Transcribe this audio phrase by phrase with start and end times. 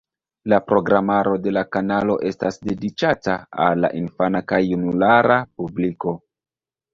[0.51, 3.35] La programaro de la kanalo estas dediĉata
[3.67, 6.17] al la infana kaj junulara publiko.